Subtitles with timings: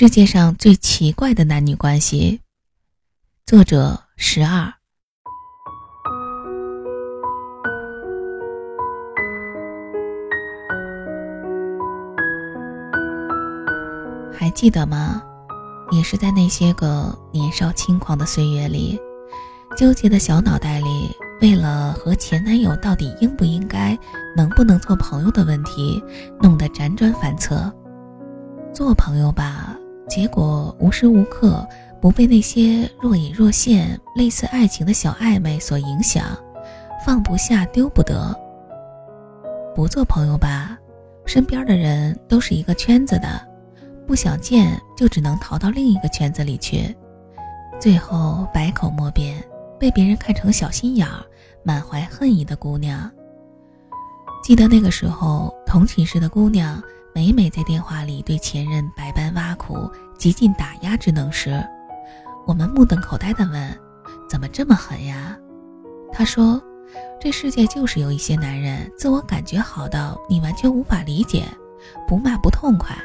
[0.00, 2.40] 世界上最奇怪的男女关系，
[3.44, 4.72] 作者十二。
[14.32, 15.20] 还记得吗？
[15.90, 18.96] 也是在那些个年少轻狂的岁月里，
[19.76, 23.98] 纠结的小脑袋里，为了和前男友到底应不应该、
[24.36, 26.00] 能不能做朋友的问题，
[26.40, 27.68] 弄得辗转反侧。
[28.72, 29.76] 做朋友吧。
[30.08, 31.68] 结果无时无刻
[32.00, 36.24] 不被那些若隐若现、类似爱情的小暧昧所影响，
[37.04, 38.34] 放不下、丢不得。
[39.74, 40.78] 不做朋友吧，
[41.26, 43.40] 身边的人都是一个圈子的，
[44.06, 46.96] 不想见就只能逃到另一个圈子里去，
[47.78, 49.36] 最后百口莫辩，
[49.78, 51.24] 被别人看成小心眼儿、
[51.62, 53.10] 满怀恨意的姑娘。
[54.42, 56.82] 记得那个时候，同寝室的姑娘。
[57.18, 61.60] 每每在电话里对前任百般挖苦、极尽打压之能时，
[62.46, 63.76] 我们目瞪口呆地问
[64.30, 65.36] ：“怎么这么狠呀？”
[66.14, 66.62] 他说
[67.20, 71.42] ：“这世界就是有一些男人自我感觉好到你完全无法理解，
[72.06, 72.96] 不骂不痛快。”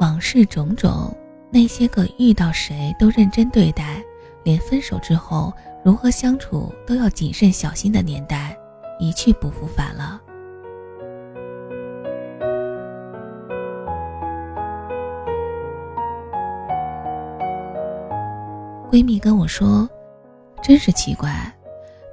[0.00, 1.14] 往事种种，
[1.50, 4.02] 那些个遇到谁都认真对待，
[4.44, 5.52] 连分手之后
[5.84, 8.56] 如何相处都要谨慎小心的年代，
[8.98, 10.18] 一去不复返了。
[18.92, 19.88] 闺蜜跟我说
[20.62, 21.50] ：“真是奇怪，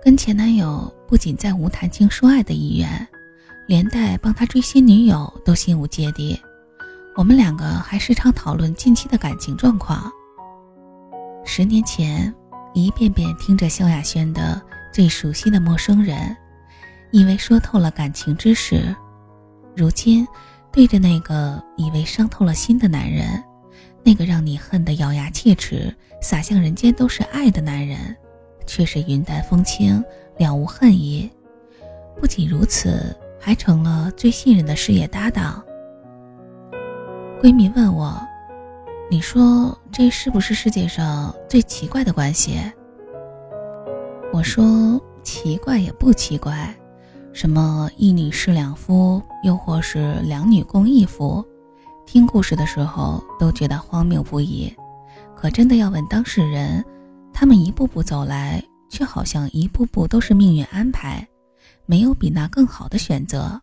[0.01, 3.05] 跟前男友不仅再无谈情说爱的意愿，
[3.67, 6.39] 连带帮他追新女友都心无芥蒂。
[7.17, 10.09] 我们两个还时常讨论近期的感情状况。
[11.43, 12.33] 十年前，
[12.73, 14.61] 一遍遍听着萧亚轩的
[14.95, 16.17] 《最熟悉的陌生人》，
[17.11, 18.95] 以为说透了感情之事，
[19.75, 20.25] 如今
[20.71, 23.43] 对着那个以为伤透了心的男人。”
[24.03, 28.15] 那个让你恨得咬牙切齿、洒向人间都是爱的男人，
[28.65, 30.03] 却是云淡风轻、
[30.37, 31.29] 了无恨意。
[32.19, 35.63] 不仅如此，还成了最信任的事业搭档。
[37.41, 38.19] 闺蜜问我
[39.09, 42.59] ：“你说这是不是世界上最奇怪的关系？”
[44.33, 46.75] 我说：“奇怪也不奇怪，
[47.31, 51.45] 什么一女侍两夫，又或是两女共一夫。”
[52.11, 54.73] 听故事的时候都觉得荒谬不已，
[55.37, 56.83] 可真的要问当事人，
[57.31, 58.59] 他们一步步走来，
[58.89, 61.27] 却好像一步步都是命运安排，
[61.85, 63.61] 没有比那更好的选择。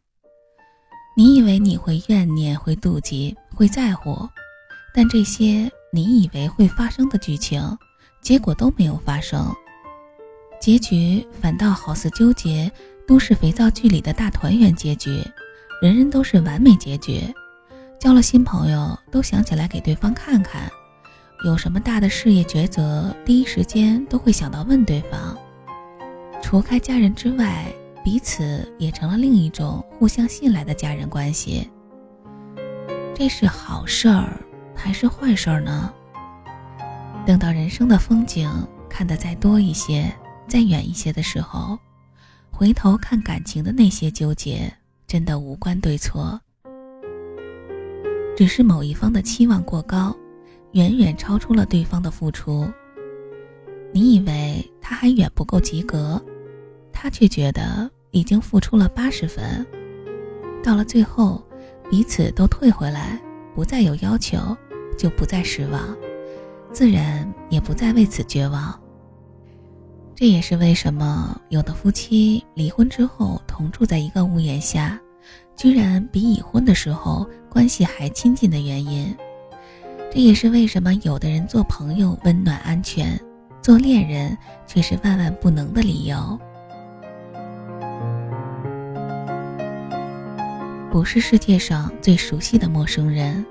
[1.17, 4.17] 你以为你会怨念、会妒忌、会在乎，
[4.95, 7.61] 但这些你以为会发生的剧情，
[8.21, 9.53] 结果都没有发生，
[10.61, 12.71] 结局反倒好似纠结
[13.09, 15.21] 都市肥皂剧里的大团圆结局，
[15.83, 17.25] 人人都是完美结局。
[17.99, 20.71] 交了新朋友，都想起来给对方看看，
[21.45, 25.37] 有什么大的事业抉择，第一时间都会想到问对方。
[26.43, 27.67] 除开家人之外，
[28.05, 31.69] 彼此也成了另一种互相信赖的家人关系。
[33.15, 34.41] 这是好事儿
[34.75, 35.93] 还是坏事儿呢？
[37.25, 38.49] 等到人生的风景
[38.89, 40.13] 看得再多一些、
[40.47, 41.77] 再远一些的时候，
[42.53, 44.73] 回头看感情的那些纠结，
[45.09, 46.41] 真的无关对错。
[48.36, 50.14] 只是某一方的期望过高，
[50.72, 52.70] 远远超出了对方的付出。
[53.94, 56.22] 你以为他还远不够及格，
[56.92, 59.66] 他却觉得已经付出了八十分。
[60.62, 61.42] 到了最后，
[61.91, 63.19] 彼此都退回来，
[63.54, 64.36] 不再有要求，
[64.98, 65.97] 就不再失望，
[66.72, 68.78] 自然也不再为此绝望。
[70.14, 75.00] 这也是为什么有的夫妻离婚之后同住在一个屋檐下。
[75.56, 79.17] 居然比已婚的时候关系还亲近的原因，
[80.12, 83.19] 这也是为什么有的人做朋友温暖安全，
[83.62, 86.39] 做恋人却是万万不能的理由。
[90.91, 93.45] 不是世界上最熟悉的陌生人，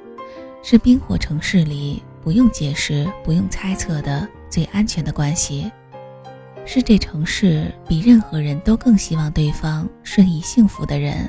[0.62, 5.72] 是冰火城市里不用解释、不用猜测的最安全的关系，
[6.66, 11.28] 是这城市比任何人都更希望对方顺意幸福的人。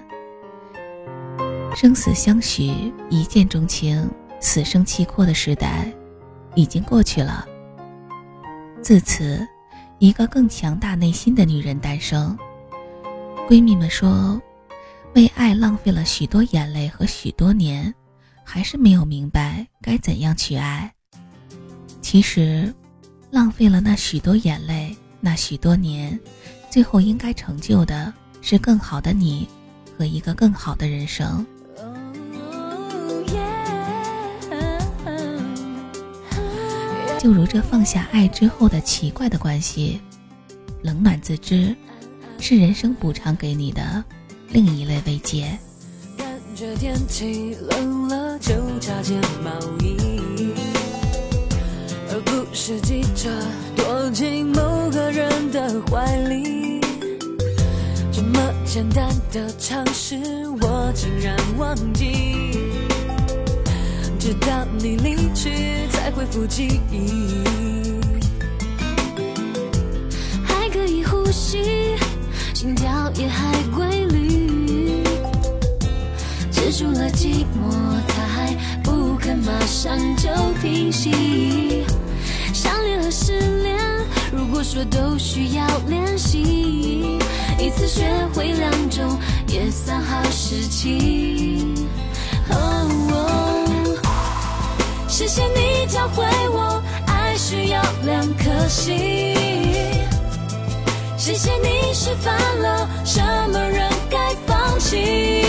[1.77, 5.93] 生死相许，一见钟情，死生契阔的时代
[6.55, 7.47] 已经过去了。
[8.81, 9.47] 自此，
[9.99, 12.35] 一个更强大内心的女人诞生。
[13.47, 14.41] 闺蜜们说，
[15.15, 17.95] 为爱浪费了许多眼泪和许多年，
[18.43, 20.91] 还是没有明白该怎样去爱。
[22.01, 22.75] 其实，
[23.31, 26.19] 浪费了那许多眼泪，那许多年，
[26.71, 29.47] 最后应该成就的是更好的你，
[29.99, 31.47] 和一个更好的人生。
[37.27, 40.01] 就如这放下爱之后的奇怪的关系，
[40.83, 41.75] 冷暖自知，
[42.39, 44.05] 是人生补偿给你的
[44.51, 45.59] 另一类慰藉。
[46.17, 46.25] 感
[46.55, 49.51] 觉天气冷了，就加件毛
[49.85, 50.55] 衣，
[52.13, 53.29] 而不是急着
[53.75, 56.81] 躲进某个人的怀里。
[58.13, 60.17] 这么简单的常识，
[60.61, 62.66] 我竟然忘记。
[64.27, 67.45] 直到你离去，才恢复记忆。
[70.45, 71.95] 还可以呼吸，
[72.53, 75.05] 心跳也还规律。
[76.51, 77.71] 止住了寂寞，
[78.09, 78.53] 他还
[78.83, 80.29] 不肯马上就
[80.61, 81.85] 平息。
[82.53, 83.79] 相恋和失恋，
[84.33, 87.17] 如果说都需要练习，
[87.61, 91.36] 一次学会两种也算好事情。
[95.27, 99.35] 谢谢你教会我，爱需要两颗心。
[101.17, 103.21] 谢谢你示范了什
[103.51, 105.46] 么人该放弃。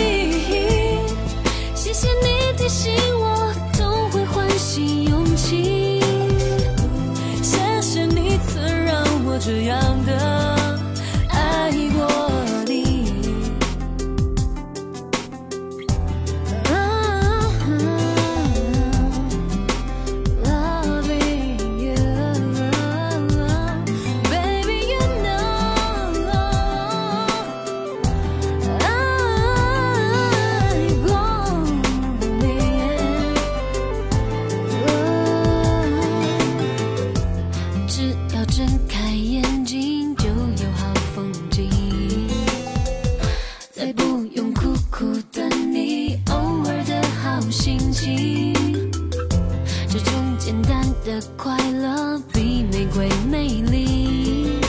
[52.34, 54.60] 比玫瑰美丽。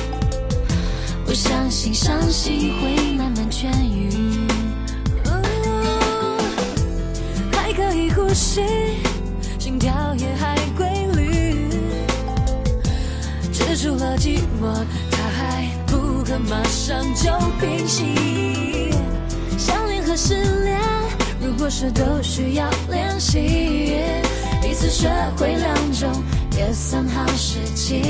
[1.27, 4.47] 我相信伤心会慢慢痊愈，
[7.53, 8.63] 还可以呼吸，
[9.59, 11.69] 心跳也还规律。
[13.53, 14.73] 止住了寂寞，
[15.11, 17.31] 它还不肯马上就
[17.61, 18.91] 平息。
[19.59, 20.35] 相恋和失
[20.65, 20.81] 恋，
[21.41, 23.39] 如果说都需要练习，
[24.63, 26.11] 彼此学会两种
[26.59, 28.03] 也算好事情。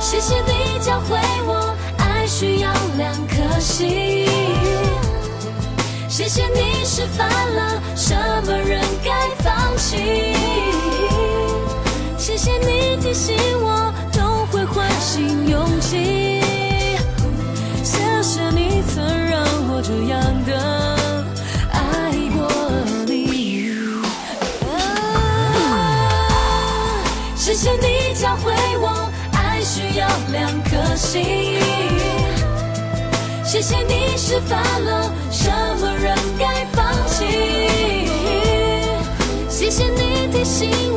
[0.00, 4.24] 谢谢你教会我，爱需要两颗心。
[6.08, 8.14] 谢谢你示范了什
[8.46, 9.10] 么人该
[9.42, 10.32] 放弃。
[12.16, 16.05] 谢谢你提醒我，都会唤醒勇气。
[33.44, 37.24] 谢谢你释放了什么人该放弃。
[39.48, 40.95] 谢谢你提醒